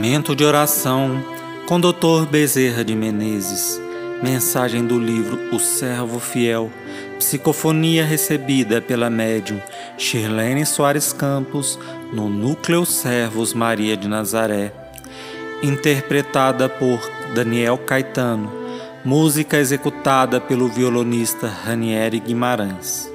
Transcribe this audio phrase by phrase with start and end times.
[0.00, 1.22] Momento de oração
[1.66, 2.24] com Dr.
[2.30, 3.78] Bezerra de Menezes.
[4.22, 6.70] Mensagem do livro O Servo Fiel.
[7.18, 9.60] Psicofonia recebida pela médium
[9.98, 11.78] Shirlene Soares Campos
[12.14, 14.72] no Núcleo Servos Maria de Nazaré.
[15.62, 16.98] Interpretada por
[17.34, 18.50] Daniel Caetano.
[19.04, 23.09] Música executada pelo violonista Ranieri Guimarães.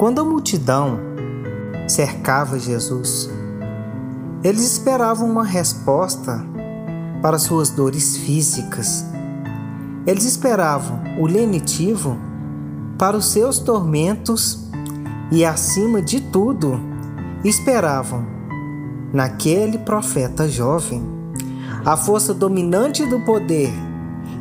[0.00, 0.98] Quando a multidão
[1.86, 3.28] cercava Jesus,
[4.42, 6.42] eles esperavam uma resposta
[7.20, 9.04] para suas dores físicas.
[10.06, 12.16] Eles esperavam o lenitivo
[12.96, 14.70] para os seus tormentos
[15.30, 16.80] e, acima de tudo,
[17.44, 18.24] esperavam
[19.12, 21.04] naquele profeta jovem
[21.84, 23.70] a força dominante do poder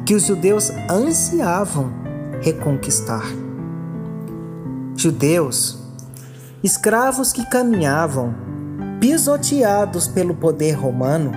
[0.05, 1.91] que os judeus ansiavam
[2.41, 3.48] reconquistar
[4.99, 5.79] judeus,
[6.61, 8.35] escravos que caminhavam,
[8.99, 11.31] pisoteados pelo poder romano,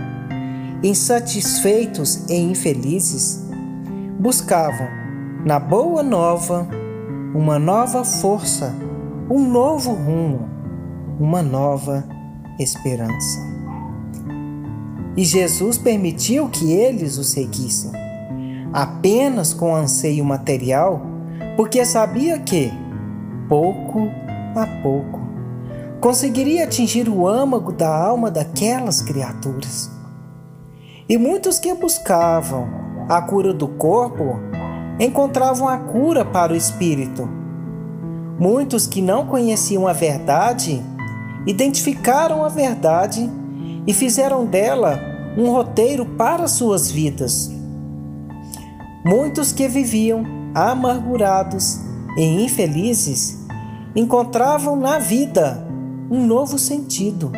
[0.83, 3.41] insatisfeitos e infelizes,
[4.19, 4.89] buscavam,
[5.45, 6.69] na boa nova,
[7.35, 8.75] uma nova força,
[9.31, 10.49] um novo rumo,
[11.21, 12.05] uma nova
[12.59, 13.39] esperança.
[15.17, 17.93] E Jesus permitiu que eles o seguissem,
[18.73, 21.01] apenas com anseio material,
[21.57, 22.81] porque sabia que,
[23.53, 24.11] pouco
[24.56, 25.20] a pouco,
[26.00, 29.91] conseguiria atingir o âmago da alma daquelas criaturas.
[31.06, 32.67] E muitos que buscavam
[33.11, 34.41] a cura do corpo
[34.98, 37.28] encontravam a cura para o espírito.
[38.41, 40.83] Muitos que não conheciam a verdade
[41.47, 43.31] identificaram a verdade
[43.87, 44.98] e fizeram dela
[45.37, 47.53] um roteiro para suas vidas.
[49.04, 51.81] Muitos que viviam amargurados
[52.16, 53.41] e infelizes
[53.94, 55.66] encontravam na vida
[56.10, 57.30] um novo sentido,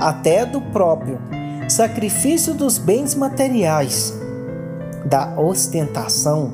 [0.00, 1.18] até do próprio
[1.68, 4.14] sacrifício dos bens materiais,
[5.04, 6.52] da ostentação,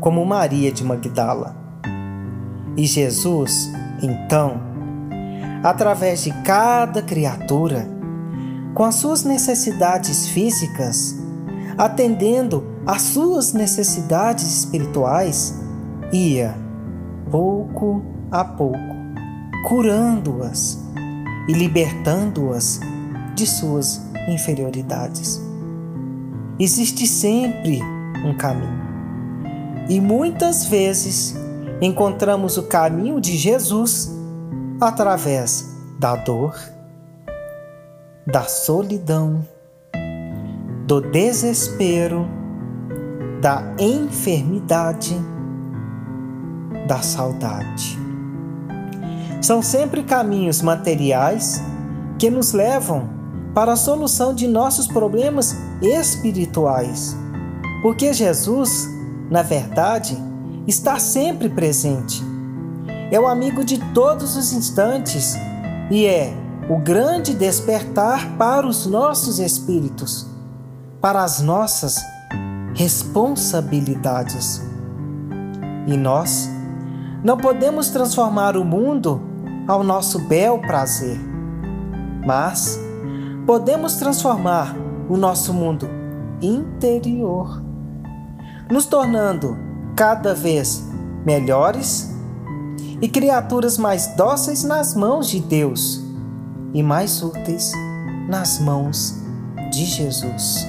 [0.00, 1.56] como Maria de Magdala.
[2.76, 3.70] E Jesus,
[4.02, 4.60] então,
[5.62, 7.88] através de cada criatura,
[8.74, 11.16] com as suas necessidades físicas,
[11.76, 15.54] atendendo às suas necessidades espirituais,
[16.12, 16.67] ia
[17.30, 18.78] pouco a pouco,
[19.68, 20.78] curando-as
[21.48, 22.80] e libertando-as
[23.34, 25.40] de suas inferioridades.
[26.58, 27.80] Existe sempre
[28.24, 28.88] um caminho.
[29.88, 31.34] E muitas vezes
[31.80, 34.12] encontramos o caminho de Jesus
[34.80, 36.58] através da dor,
[38.26, 39.46] da solidão,
[40.86, 42.26] do desespero,
[43.40, 45.16] da enfermidade
[46.86, 47.98] da saudade.
[49.40, 51.62] São sempre caminhos materiais
[52.18, 53.08] que nos levam
[53.54, 57.16] para a solução de nossos problemas espirituais.
[57.82, 58.88] Porque Jesus,
[59.30, 60.16] na verdade,
[60.66, 62.22] está sempre presente.
[63.10, 65.34] É o amigo de todos os instantes
[65.90, 66.34] e é
[66.68, 70.26] o grande despertar para os nossos espíritos,
[71.00, 71.96] para as nossas
[72.74, 74.60] responsabilidades.
[75.86, 76.50] E nós
[77.22, 79.20] não podemos transformar o mundo
[79.66, 81.18] ao nosso bel prazer,
[82.24, 82.78] mas
[83.46, 84.76] podemos transformar
[85.08, 85.88] o nosso mundo
[86.40, 87.62] interior,
[88.70, 89.56] nos tornando
[89.96, 90.86] cada vez
[91.24, 92.14] melhores
[93.00, 96.02] e criaturas mais dóceis nas mãos de Deus
[96.72, 97.72] e mais úteis
[98.28, 99.14] nas mãos
[99.70, 100.66] de Jesus.